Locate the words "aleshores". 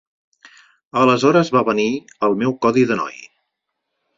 1.01-1.53